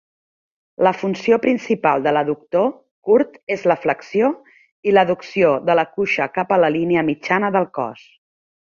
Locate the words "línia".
6.79-7.07